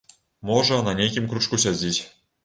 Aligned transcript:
Можа, 0.51 0.79
на 0.87 0.95
нейкім 0.99 1.27
кручку 1.33 1.59
сядзіць. 1.65 2.01